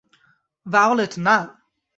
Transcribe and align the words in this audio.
Violet, 0.65 1.13
না। 1.17 1.35